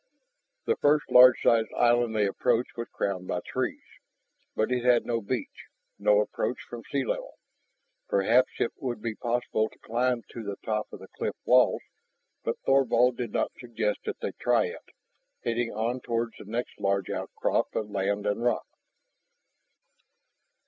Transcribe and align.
The 0.65 0.77
first 0.77 1.11
large 1.11 1.39
sized 1.43 1.71
island 1.77 2.15
they 2.15 2.25
approached 2.25 2.75
was 2.75 2.87
crowned 2.91 3.27
by 3.27 3.41
trees, 3.45 3.83
but 4.55 4.71
it 4.71 4.83
had 4.83 5.05
no 5.05 5.21
beach, 5.21 5.67
no 5.99 6.21
approach 6.21 6.59
from 6.67 6.81
sea 6.91 7.03
level. 7.05 7.35
Perhaps 8.09 8.53
it 8.57 8.71
might 8.81 8.99
be 8.99 9.13
possible 9.13 9.69
to 9.69 9.77
climb 9.77 10.23
to 10.31 10.41
the 10.41 10.55
top 10.65 10.91
of 10.91 11.01
the 11.01 11.07
cliff 11.07 11.35
walls. 11.45 11.83
But 12.43 12.57
Thorvald 12.65 13.15
did 13.17 13.31
not 13.31 13.51
suggest 13.59 13.99
that 14.05 14.19
they 14.21 14.31
try 14.39 14.65
it, 14.69 14.85
heading 15.43 15.69
on 15.71 16.01
toward 16.01 16.33
the 16.39 16.45
next 16.45 16.79
large 16.79 17.11
outcrop 17.11 17.67
of 17.75 17.91
land 17.91 18.25
and 18.25 18.41
rock. 18.43 18.65